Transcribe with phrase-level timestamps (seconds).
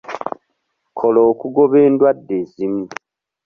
[0.99, 2.85] Kola okugoba endwadde ezimu.